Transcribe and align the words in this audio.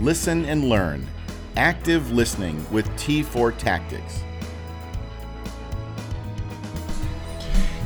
listen, 0.00 0.44
and 0.44 0.68
learn. 0.68 1.06
Active 1.56 2.12
listening 2.12 2.64
with 2.70 2.86
T4 2.96 3.56
Tactics. 3.56 4.22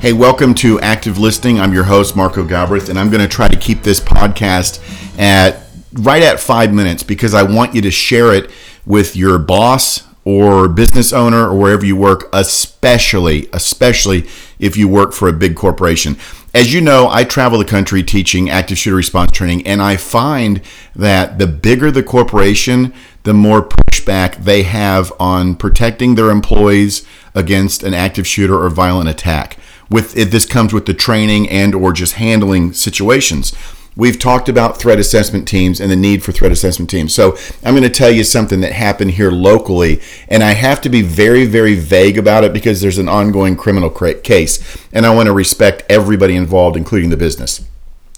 Hey, 0.00 0.12
welcome 0.12 0.54
to 0.54 0.80
Active 0.80 1.18
Listening. 1.18 1.60
I'm 1.60 1.72
your 1.72 1.84
host, 1.84 2.14
Marco 2.14 2.44
Galbraith, 2.44 2.88
and 2.88 2.98
I'm 2.98 3.10
going 3.10 3.20
to 3.20 3.28
try 3.28 3.48
to 3.48 3.56
keep 3.56 3.82
this 3.82 4.00
podcast 4.00 4.80
at 5.18 5.60
right 5.92 6.22
at 6.22 6.38
five 6.38 6.72
minutes 6.72 7.02
because 7.02 7.34
I 7.34 7.42
want 7.42 7.74
you 7.74 7.82
to 7.82 7.90
share 7.90 8.32
it 8.32 8.50
with 8.86 9.16
your 9.16 9.38
boss 9.38 10.04
or 10.24 10.68
business 10.68 11.12
owner 11.12 11.48
or 11.48 11.58
wherever 11.58 11.84
you 11.84 11.96
work, 11.96 12.28
especially, 12.32 13.48
especially 13.52 14.26
if 14.58 14.76
you 14.76 14.86
work 14.86 15.12
for 15.12 15.28
a 15.28 15.32
big 15.32 15.56
corporation. 15.56 16.14
As 16.54 16.72
you 16.72 16.80
know, 16.80 17.08
I 17.10 17.24
travel 17.24 17.58
the 17.58 17.64
country 17.64 18.02
teaching 18.02 18.48
active 18.48 18.78
shooter 18.78 18.96
response 18.96 19.32
training, 19.32 19.66
and 19.66 19.82
I 19.82 19.96
find 19.96 20.62
that 20.96 21.38
the 21.38 21.46
bigger 21.46 21.90
the 21.90 22.02
corporation, 22.02 22.94
the 23.24 23.34
more 23.34 23.62
pushback 23.62 24.44
they 24.44 24.62
have 24.62 25.12
on 25.20 25.56
protecting 25.56 26.14
their 26.14 26.30
employees 26.30 27.06
against 27.34 27.82
an 27.82 27.92
active 27.92 28.26
shooter 28.26 28.58
or 28.58 28.70
violent 28.70 29.10
attack. 29.10 29.58
With 29.90 30.14
this 30.14 30.46
comes 30.46 30.72
with 30.72 30.86
the 30.86 30.94
training 30.94 31.48
and 31.50 31.74
or 31.74 31.92
just 31.92 32.14
handling 32.14 32.72
situations. 32.72 33.52
We've 33.98 34.16
talked 34.16 34.48
about 34.48 34.78
threat 34.78 35.00
assessment 35.00 35.48
teams 35.48 35.80
and 35.80 35.90
the 35.90 35.96
need 35.96 36.22
for 36.22 36.30
threat 36.30 36.52
assessment 36.52 36.88
teams. 36.88 37.12
So 37.12 37.36
I'm 37.64 37.74
going 37.74 37.82
to 37.82 37.90
tell 37.90 38.12
you 38.12 38.22
something 38.22 38.60
that 38.60 38.70
happened 38.70 39.10
here 39.10 39.32
locally, 39.32 40.00
and 40.28 40.44
I 40.44 40.52
have 40.52 40.80
to 40.82 40.88
be 40.88 41.02
very, 41.02 41.46
very 41.46 41.74
vague 41.74 42.16
about 42.16 42.44
it 42.44 42.52
because 42.52 42.80
there's 42.80 42.98
an 42.98 43.08
ongoing 43.08 43.56
criminal 43.56 43.90
case, 43.90 44.86
and 44.92 45.04
I 45.04 45.12
want 45.12 45.26
to 45.26 45.32
respect 45.32 45.82
everybody 45.88 46.36
involved, 46.36 46.76
including 46.76 47.10
the 47.10 47.16
business. 47.16 47.66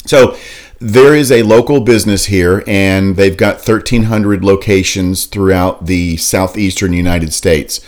So 0.04 0.36
there 0.80 1.14
is 1.14 1.32
a 1.32 1.44
local 1.44 1.80
business 1.80 2.26
here, 2.26 2.62
and 2.66 3.16
they've 3.16 3.36
got 3.36 3.66
1,300 3.66 4.44
locations 4.44 5.24
throughout 5.24 5.86
the 5.86 6.18
southeastern 6.18 6.92
United 6.92 7.32
States 7.32 7.80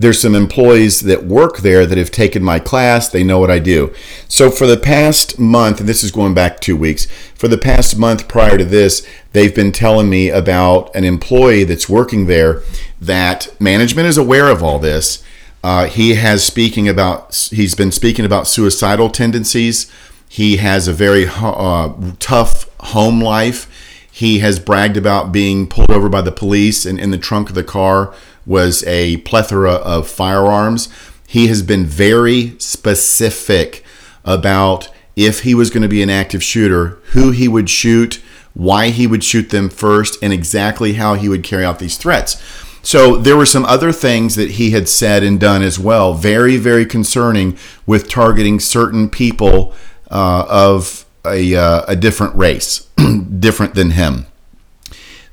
there's 0.00 0.20
some 0.20 0.36
employees 0.36 1.00
that 1.00 1.24
work 1.24 1.58
there 1.58 1.84
that 1.84 1.98
have 1.98 2.12
taken 2.12 2.40
my 2.40 2.60
class. 2.60 3.08
They 3.08 3.24
know 3.24 3.40
what 3.40 3.50
I 3.50 3.58
do. 3.58 3.92
So 4.28 4.48
for 4.48 4.64
the 4.68 4.76
past 4.76 5.40
month, 5.40 5.80
and 5.80 5.88
this 5.88 6.04
is 6.04 6.12
going 6.12 6.34
back 6.34 6.60
two 6.60 6.76
weeks, 6.76 7.06
for 7.34 7.48
the 7.48 7.58
past 7.58 7.98
month 7.98 8.28
prior 8.28 8.56
to 8.56 8.64
this, 8.64 9.04
they've 9.32 9.54
been 9.54 9.72
telling 9.72 10.08
me 10.08 10.30
about 10.30 10.94
an 10.94 11.02
employee 11.02 11.64
that's 11.64 11.88
working 11.88 12.26
there 12.26 12.62
that 13.00 13.52
management 13.60 14.06
is 14.06 14.16
aware 14.16 14.48
of 14.48 14.62
all 14.62 14.78
this. 14.78 15.24
Uh, 15.64 15.86
he 15.86 16.14
has 16.14 16.44
speaking 16.44 16.88
about 16.88 17.48
he's 17.52 17.74
been 17.74 17.90
speaking 17.90 18.24
about 18.24 18.46
suicidal 18.46 19.10
tendencies. 19.10 19.90
He 20.28 20.58
has 20.58 20.86
a 20.86 20.92
very 20.92 21.26
uh, 21.28 21.92
tough 22.20 22.70
home 22.78 23.20
life. 23.20 23.68
He 24.10 24.38
has 24.38 24.60
bragged 24.60 24.96
about 24.96 25.32
being 25.32 25.66
pulled 25.66 25.90
over 25.90 26.08
by 26.08 26.22
the 26.22 26.32
police 26.32 26.86
and 26.86 26.98
in 26.98 27.10
the 27.10 27.18
trunk 27.18 27.48
of 27.48 27.56
the 27.56 27.64
car 27.64 28.14
was 28.48 28.82
a 28.84 29.18
plethora 29.18 29.74
of 29.74 30.08
firearms. 30.08 30.88
He 31.28 31.46
has 31.48 31.62
been 31.62 31.84
very 31.84 32.58
specific 32.58 33.84
about 34.24 34.88
if 35.14 35.42
he 35.42 35.54
was 35.54 35.70
going 35.70 35.82
to 35.82 35.88
be 35.88 36.02
an 36.02 36.10
active 36.10 36.42
shooter, 36.42 36.98
who 37.10 37.30
he 37.30 37.46
would 37.46 37.68
shoot, 37.68 38.22
why 38.54 38.88
he 38.88 39.06
would 39.06 39.22
shoot 39.22 39.50
them 39.50 39.68
first, 39.68 40.18
and 40.22 40.32
exactly 40.32 40.94
how 40.94 41.14
he 41.14 41.28
would 41.28 41.44
carry 41.44 41.64
out 41.64 41.78
these 41.78 41.98
threats. 41.98 42.42
So 42.82 43.16
there 43.16 43.36
were 43.36 43.44
some 43.44 43.66
other 43.66 43.92
things 43.92 44.34
that 44.36 44.52
he 44.52 44.70
had 44.70 44.88
said 44.88 45.22
and 45.22 45.38
done 45.38 45.62
as 45.62 45.78
well, 45.78 46.14
very, 46.14 46.56
very 46.56 46.86
concerning 46.86 47.58
with 47.84 48.08
targeting 48.08 48.60
certain 48.60 49.10
people 49.10 49.74
uh, 50.10 50.46
of 50.48 51.04
a, 51.26 51.54
uh, 51.54 51.84
a 51.86 51.96
different 51.96 52.34
race, 52.34 52.88
different 53.38 53.74
than 53.74 53.90
him. 53.90 54.26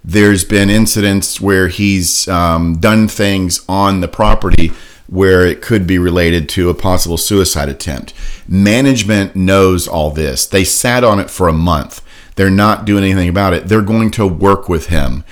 There's 0.08 0.46
been 0.46 0.70
incidents 0.70 1.42
where 1.42 1.68
he's 1.68 2.28
um, 2.28 2.78
done 2.78 3.08
things 3.08 3.66
on 3.68 4.02
the 4.02 4.08
property 4.08 4.72
where 5.08 5.48
it 5.48 5.64
could 5.64 5.88
be 5.88 5.98
related 5.98 6.48
to 6.50 6.70
a 6.70 6.76
possible 6.76 7.18
suicide 7.18 7.70
attempt. 7.70 8.14
Management 8.48 9.36
knows 9.36 9.88
all 9.88 10.12
this. 10.12 10.46
They 10.46 10.64
sat 10.64 11.04
on 11.04 11.20
it 11.20 11.32
for 11.32 11.48
a 11.48 11.54
month. 11.54 12.04
They're 12.36 12.52
not 12.52 12.86
doing 12.86 13.04
anything 13.04 13.30
about 13.30 13.54
it. 13.54 13.68
They're 13.68 13.82
going 13.82 14.12
to 14.12 14.28
work 14.28 14.70
with 14.70 14.88
him. 14.88 15.24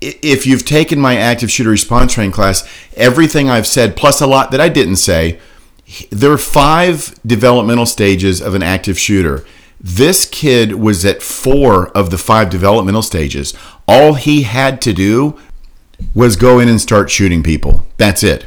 If 0.00 0.46
you've 0.46 0.64
taken 0.64 1.00
my 1.00 1.16
active 1.16 1.50
shooter 1.50 1.70
response 1.70 2.14
training 2.14 2.32
class, 2.32 2.68
everything 2.96 3.50
I've 3.50 3.66
said, 3.66 3.96
plus 3.96 4.20
a 4.20 4.26
lot 4.28 4.52
that 4.52 4.60
I 4.60 4.68
didn't 4.68 4.96
say, 4.96 5.40
there 6.10 6.30
are 6.30 6.38
five 6.38 7.18
developmental 7.26 7.86
stages 7.86 8.40
of 8.40 8.54
an 8.54 8.62
active 8.62 9.00
shooter. 9.00 9.44
This 9.80 10.24
kid 10.24 10.74
was 10.74 11.04
at 11.04 11.22
four 11.22 11.88
of 11.88 12.10
the 12.10 12.18
five 12.18 12.50
developmental 12.50 13.02
stages. 13.02 13.54
All 13.86 14.14
he 14.14 14.42
had 14.42 14.80
to 14.82 14.92
do 14.92 15.38
was 16.14 16.36
go 16.36 16.58
in 16.58 16.68
and 16.68 16.80
start 16.80 17.10
shooting 17.10 17.42
people. 17.42 17.86
That's 17.96 18.22
it. 18.22 18.46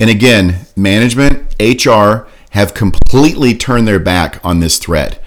And 0.00 0.10
again, 0.10 0.66
management, 0.76 1.54
HR 1.60 2.26
have 2.50 2.74
completely 2.74 3.54
turned 3.54 3.86
their 3.86 3.98
back 3.98 4.44
on 4.44 4.60
this 4.60 4.78
threat. 4.78 5.22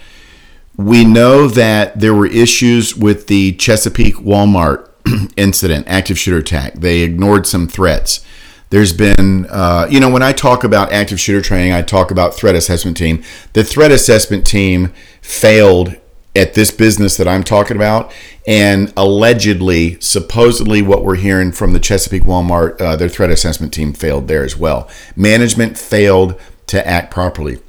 We 0.77 1.05
know 1.05 1.47
that 1.47 1.99
there 1.99 2.13
were 2.13 2.27
issues 2.27 2.95
with 2.95 3.27
the 3.27 3.53
Chesapeake 3.53 4.15
Walmart 4.15 4.89
incident, 5.37 5.87
active 5.87 6.19
shooter 6.19 6.37
attack. 6.37 6.73
They 6.73 7.01
ignored 7.01 7.47
some 7.47 7.67
threats. 7.67 8.25
There's 8.69 8.93
been, 8.93 9.45
uh, 9.49 9.87
you 9.89 9.99
know, 9.99 10.09
when 10.09 10.23
I 10.23 10.31
talk 10.31 10.63
about 10.63 10.91
active 10.91 11.19
shooter 11.19 11.41
training, 11.41 11.71
I 11.71 11.81
talk 11.81 12.11
about 12.11 12.33
threat 12.33 12.55
assessment 12.55 12.97
team. 12.97 13.23
The 13.53 13.63
threat 13.63 13.91
assessment 13.91 14.45
team 14.45 14.91
failed 15.21 15.95
at 16.35 16.53
this 16.53 16.71
business 16.71 17.15
that 17.17 17.27
I'm 17.27 17.43
talking 17.43 17.77
about, 17.77 18.11
and 18.45 18.91
allegedly, 18.97 19.97
supposedly, 20.01 20.81
what 20.81 21.03
we're 21.03 21.15
hearing 21.15 21.51
from 21.51 21.73
the 21.73 21.79
Chesapeake 21.79 22.23
Walmart, 22.23 22.79
uh, 22.81 22.95
their 22.95 23.07
threat 23.07 23.29
assessment 23.29 23.73
team 23.73 23.93
failed 23.93 24.27
there 24.27 24.43
as 24.43 24.57
well. 24.57 24.89
Management 25.15 25.77
failed 25.77 26.39
to 26.67 26.85
act 26.85 27.11
properly. 27.11 27.59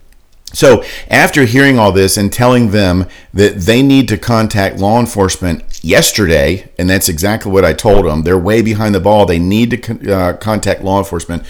So, 0.52 0.84
after 1.10 1.44
hearing 1.44 1.78
all 1.78 1.92
this 1.92 2.16
and 2.16 2.32
telling 2.32 2.70
them 2.70 3.06
that 3.34 3.56
they 3.62 3.82
need 3.82 4.08
to 4.08 4.16
contact 4.16 4.78
law 4.78 5.00
enforcement 5.00 5.84
yesterday, 5.84 6.70
and 6.78 6.88
that's 6.88 7.08
exactly 7.08 7.50
what 7.50 7.64
I 7.64 7.72
told 7.72 8.06
them, 8.06 8.22
they're 8.22 8.38
way 8.38 8.62
behind 8.62 8.94
the 8.94 9.00
ball. 9.00 9.26
They 9.26 9.40
need 9.40 9.82
to 9.82 10.14
uh, 10.14 10.36
contact 10.36 10.82
law 10.82 10.98
enforcement. 10.98 11.42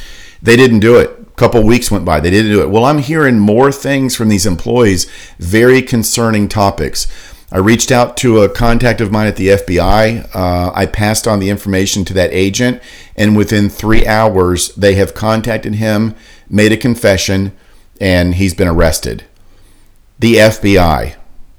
They 0.42 0.56
didn't 0.56 0.80
do 0.80 0.96
it. 0.96 1.10
A 1.20 1.30
couple 1.36 1.62
weeks 1.62 1.90
went 1.90 2.04
by. 2.04 2.20
They 2.20 2.30
didn't 2.30 2.50
do 2.50 2.62
it. 2.62 2.70
Well, 2.70 2.84
I'm 2.84 2.98
hearing 2.98 3.38
more 3.38 3.70
things 3.70 4.16
from 4.16 4.28
these 4.28 4.46
employees, 4.46 5.04
very 5.38 5.82
concerning 5.82 6.48
topics. 6.48 7.06
I 7.52 7.58
reached 7.58 7.92
out 7.92 8.16
to 8.18 8.40
a 8.40 8.48
contact 8.48 9.00
of 9.00 9.12
mine 9.12 9.28
at 9.28 9.36
the 9.36 9.48
FBI. 9.48 10.34
Uh, 10.34 10.72
I 10.74 10.86
passed 10.86 11.28
on 11.28 11.38
the 11.38 11.50
information 11.50 12.04
to 12.06 12.14
that 12.14 12.32
agent, 12.32 12.82
and 13.14 13.36
within 13.36 13.68
three 13.68 14.06
hours, 14.06 14.74
they 14.74 14.94
have 14.94 15.14
contacted 15.14 15.76
him, 15.76 16.16
made 16.48 16.72
a 16.72 16.76
confession 16.76 17.52
and 18.00 18.34
he's 18.34 18.54
been 18.54 18.68
arrested. 18.68 19.24
The 20.18 20.34
FBI. 20.36 21.16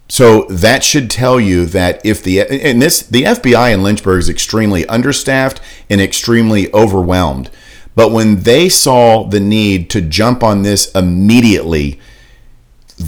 So 0.10 0.44
that 0.44 0.84
should 0.84 1.10
tell 1.10 1.40
you 1.40 1.66
that 1.66 2.04
if 2.06 2.24
the 2.24 2.42
and 2.42 2.82
this 2.82 3.02
the 3.02 3.24
FBI 3.24 3.74
in 3.74 3.84
Lynchburg 3.84 4.20
is 4.20 4.30
extremely 4.30 4.86
understaffed 4.88 5.60
and 5.90 6.00
extremely 6.00 6.72
overwhelmed. 6.74 7.50
But 7.94 8.12
when 8.12 8.42
they 8.42 8.70
saw 8.70 9.24
the 9.24 9.40
need 9.40 9.90
to 9.90 10.02
jump 10.02 10.44
on 10.44 10.62
this 10.62 10.92
immediately, 10.94 12.00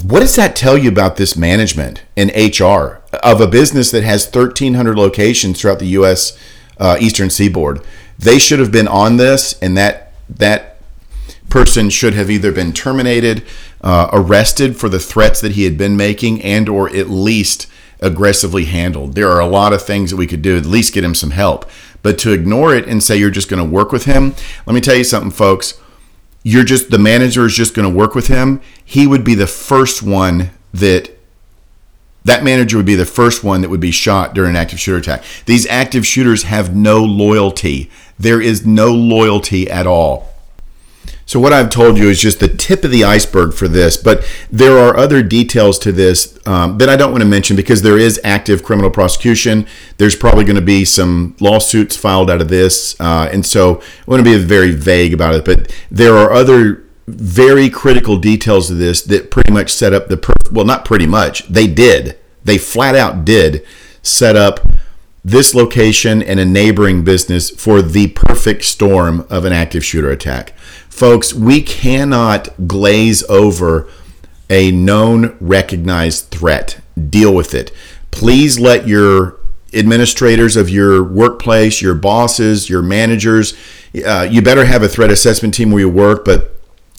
what 0.04 0.20
does 0.20 0.36
that 0.36 0.56
tell 0.56 0.76
you 0.76 0.88
about 0.88 1.16
this 1.16 1.36
management 1.36 2.02
and 2.16 2.30
HR 2.30 3.00
of 3.22 3.40
a 3.40 3.46
business 3.46 3.90
that 3.92 4.02
has 4.02 4.24
1,300 4.24 4.98
locations 4.98 5.60
throughout 5.60 5.78
the 5.78 5.86
U.S. 5.86 6.36
Uh, 6.76 6.96
Eastern 7.00 7.30
Seaboard? 7.30 7.82
They 8.18 8.38
should 8.38 8.58
have 8.58 8.72
been 8.72 8.88
on 8.88 9.16
this, 9.16 9.58
and 9.60 9.76
that 9.76 10.12
that 10.28 10.69
person 11.50 11.90
should 11.90 12.14
have 12.14 12.30
either 12.30 12.52
been 12.52 12.72
terminated, 12.72 13.44
uh, 13.82 14.08
arrested 14.12 14.76
for 14.76 14.88
the 14.88 14.98
threats 14.98 15.40
that 15.40 15.52
he 15.52 15.64
had 15.64 15.76
been 15.76 15.96
making, 15.96 16.40
and 16.42 16.68
or 16.68 16.88
at 16.94 17.10
least 17.10 17.66
aggressively 18.00 18.64
handled. 18.64 19.14
There 19.14 19.30
are 19.30 19.40
a 19.40 19.46
lot 19.46 19.72
of 19.72 19.82
things 19.82 20.10
that 20.10 20.16
we 20.16 20.26
could 20.26 20.42
do, 20.42 20.56
at 20.56 20.64
least 20.64 20.94
get 20.94 21.04
him 21.04 21.14
some 21.14 21.32
help. 21.32 21.68
But 22.02 22.18
to 22.20 22.32
ignore 22.32 22.74
it 22.74 22.86
and 22.86 23.02
say 23.02 23.16
you're 23.16 23.30
just 23.30 23.50
going 23.50 23.62
to 23.62 23.70
work 23.70 23.92
with 23.92 24.04
him, 24.04 24.34
let 24.66 24.74
me 24.74 24.80
tell 24.80 24.94
you 24.94 25.04
something, 25.04 25.30
folks. 25.30 25.78
You're 26.42 26.64
just 26.64 26.90
the 26.90 26.98
manager 26.98 27.44
is 27.44 27.54
just 27.54 27.74
going 27.74 27.90
to 27.90 27.94
work 27.94 28.14
with 28.14 28.28
him. 28.28 28.62
He 28.82 29.06
would 29.06 29.24
be 29.24 29.34
the 29.34 29.46
first 29.46 30.02
one 30.02 30.50
that 30.72 31.10
that 32.24 32.44
manager 32.44 32.76
would 32.76 32.86
be 32.86 32.94
the 32.94 33.06
first 33.06 33.44
one 33.44 33.60
that 33.60 33.68
would 33.68 33.80
be 33.80 33.90
shot 33.90 34.34
during 34.34 34.50
an 34.50 34.56
active 34.56 34.80
shooter 34.80 34.98
attack. 34.98 35.24
These 35.46 35.66
active 35.66 36.06
shooters 36.06 36.44
have 36.44 36.74
no 36.74 37.02
loyalty. 37.02 37.90
There 38.18 38.40
is 38.40 38.66
no 38.66 38.92
loyalty 38.92 39.70
at 39.70 39.86
all. 39.86 40.29
So, 41.30 41.38
what 41.38 41.52
I've 41.52 41.70
told 41.70 41.96
you 41.96 42.08
is 42.08 42.20
just 42.20 42.40
the 42.40 42.48
tip 42.48 42.82
of 42.82 42.90
the 42.90 43.04
iceberg 43.04 43.54
for 43.54 43.68
this, 43.68 43.96
but 43.96 44.28
there 44.50 44.76
are 44.76 44.96
other 44.96 45.22
details 45.22 45.78
to 45.78 45.92
this 45.92 46.36
um, 46.44 46.78
that 46.78 46.88
I 46.88 46.96
don't 46.96 47.12
want 47.12 47.22
to 47.22 47.28
mention 47.28 47.54
because 47.54 47.82
there 47.82 47.96
is 47.96 48.20
active 48.24 48.64
criminal 48.64 48.90
prosecution. 48.90 49.64
There's 49.98 50.16
probably 50.16 50.42
going 50.42 50.56
to 50.56 50.60
be 50.60 50.84
some 50.84 51.36
lawsuits 51.38 51.94
filed 51.94 52.32
out 52.32 52.40
of 52.40 52.48
this. 52.48 53.00
Uh, 53.00 53.28
and 53.32 53.46
so, 53.46 53.80
I 53.80 54.10
want 54.10 54.24
to 54.24 54.28
be 54.28 54.36
very 54.42 54.72
vague 54.72 55.14
about 55.14 55.36
it, 55.36 55.44
but 55.44 55.72
there 55.88 56.16
are 56.16 56.32
other 56.32 56.82
very 57.06 57.70
critical 57.70 58.16
details 58.16 58.68
of 58.68 58.78
this 58.78 59.00
that 59.02 59.30
pretty 59.30 59.52
much 59.52 59.72
set 59.72 59.92
up 59.92 60.08
the, 60.08 60.16
per- 60.16 60.32
well, 60.50 60.64
not 60.64 60.84
pretty 60.84 61.06
much, 61.06 61.46
they 61.46 61.68
did. 61.68 62.18
They 62.42 62.58
flat 62.58 62.96
out 62.96 63.24
did 63.24 63.64
set 64.02 64.34
up 64.34 64.66
this 65.24 65.54
location 65.54 66.22
and 66.22 66.40
a 66.40 66.44
neighboring 66.44 67.04
business 67.04 67.50
for 67.50 67.82
the 67.82 68.08
perfect 68.08 68.64
storm 68.64 69.26
of 69.28 69.44
an 69.44 69.52
active 69.52 69.84
shooter 69.84 70.10
attack. 70.10 70.56
Folks, 70.88 71.34
we 71.34 71.62
cannot 71.62 72.66
glaze 72.66 73.22
over 73.24 73.88
a 74.48 74.70
known 74.70 75.36
recognized 75.40 76.30
threat. 76.30 76.80
Deal 77.08 77.34
with 77.34 77.54
it. 77.54 77.70
Please 78.10 78.58
let 78.58 78.88
your 78.88 79.38
administrators 79.72 80.56
of 80.56 80.68
your 80.68 81.02
workplace, 81.02 81.80
your 81.80 81.94
bosses, 81.94 82.68
your 82.68 82.82
managers, 82.82 83.56
uh, 84.04 84.26
you 84.28 84.42
better 84.42 84.64
have 84.64 84.82
a 84.82 84.88
threat 84.88 85.10
assessment 85.10 85.54
team 85.54 85.70
where 85.70 85.80
you 85.80 85.88
work, 85.88 86.24
but 86.24 86.56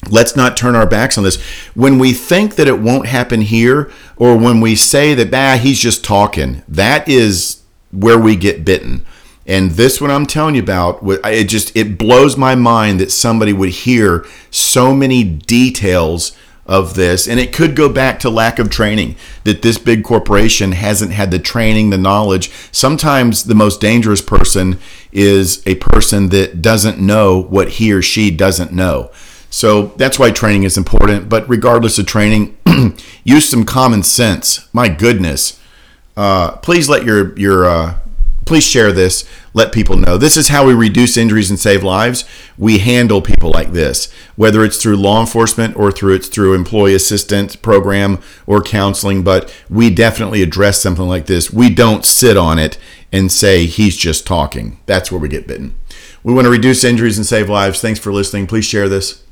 let's 0.08 0.34
not 0.34 0.56
turn 0.56 0.74
our 0.74 0.86
backs 0.86 1.18
on 1.18 1.24
this. 1.24 1.40
When 1.74 1.98
we 1.98 2.12
think 2.12 2.56
that 2.56 2.68
it 2.68 2.80
won't 2.80 3.06
happen 3.06 3.42
here, 3.42 3.90
or 4.16 4.36
when 4.36 4.60
we 4.60 4.74
say 4.74 5.14
that, 5.14 5.30
bah, 5.30 5.58
he's 5.58 5.78
just 5.78 6.04
talking, 6.04 6.62
that 6.66 7.08
is 7.08 7.61
where 7.92 8.18
we 8.18 8.34
get 8.36 8.64
bitten. 8.64 9.04
And 9.46 9.72
this 9.72 10.00
one 10.00 10.10
I'm 10.10 10.26
telling 10.26 10.54
you 10.54 10.62
about, 10.62 11.00
it 11.02 11.48
just 11.48 11.76
it 11.76 11.98
blows 11.98 12.36
my 12.36 12.54
mind 12.54 13.00
that 13.00 13.10
somebody 13.10 13.52
would 13.52 13.70
hear 13.70 14.24
so 14.50 14.94
many 14.94 15.24
details 15.24 16.36
of 16.64 16.94
this. 16.94 17.26
And 17.26 17.40
it 17.40 17.52
could 17.52 17.74
go 17.74 17.88
back 17.88 18.20
to 18.20 18.30
lack 18.30 18.58
of 18.58 18.70
training 18.70 19.16
that 19.44 19.62
this 19.62 19.78
big 19.78 20.04
corporation 20.04 20.72
hasn't 20.72 21.12
had 21.12 21.30
the 21.30 21.40
training 21.40 21.90
the 21.90 21.98
knowledge. 21.98 22.50
Sometimes 22.70 23.44
the 23.44 23.54
most 23.54 23.80
dangerous 23.80 24.22
person 24.22 24.78
is 25.10 25.62
a 25.66 25.74
person 25.76 26.28
that 26.28 26.62
doesn't 26.62 27.00
know 27.00 27.42
what 27.42 27.70
he 27.70 27.92
or 27.92 28.00
she 28.00 28.30
doesn't 28.30 28.72
know. 28.72 29.10
So 29.50 29.86
that's 29.96 30.18
why 30.18 30.30
training 30.30 30.62
is 30.62 30.78
important. 30.78 31.28
But 31.28 31.48
regardless 31.48 31.98
of 31.98 32.06
training 32.06 32.56
use 33.24 33.48
some 33.48 33.64
common 33.64 34.04
sense. 34.04 34.68
My 34.72 34.88
goodness 34.88 35.58
uh, 36.16 36.56
please 36.56 36.88
let 36.88 37.04
your 37.04 37.38
your 37.38 37.64
uh, 37.64 37.98
please 38.44 38.64
share 38.64 38.92
this. 38.92 39.28
Let 39.54 39.72
people 39.72 39.96
know. 39.96 40.16
This 40.16 40.36
is 40.36 40.48
how 40.48 40.66
we 40.66 40.74
reduce 40.74 41.16
injuries 41.16 41.50
and 41.50 41.58
save 41.58 41.82
lives. 41.82 42.24
We 42.56 42.78
handle 42.78 43.20
people 43.20 43.50
like 43.50 43.72
this, 43.72 44.12
whether 44.36 44.64
it's 44.64 44.80
through 44.80 44.96
law 44.96 45.20
enforcement 45.20 45.76
or 45.76 45.92
through 45.92 46.14
it's 46.14 46.28
through 46.28 46.54
employee 46.54 46.94
assistance 46.94 47.56
program 47.56 48.18
or 48.46 48.62
counseling. 48.62 49.22
But 49.22 49.54
we 49.68 49.90
definitely 49.90 50.42
address 50.42 50.80
something 50.80 51.06
like 51.06 51.26
this. 51.26 51.52
We 51.52 51.70
don't 51.70 52.04
sit 52.04 52.36
on 52.36 52.58
it 52.58 52.78
and 53.12 53.30
say 53.30 53.66
he's 53.66 53.96
just 53.96 54.26
talking. 54.26 54.80
That's 54.86 55.12
where 55.12 55.20
we 55.20 55.28
get 55.28 55.46
bitten. 55.46 55.74
We 56.22 56.32
want 56.32 56.46
to 56.46 56.50
reduce 56.50 56.84
injuries 56.84 57.18
and 57.18 57.26
save 57.26 57.48
lives. 57.50 57.80
Thanks 57.80 58.00
for 58.00 58.12
listening. 58.12 58.46
Please 58.46 58.64
share 58.64 58.88
this. 58.88 59.22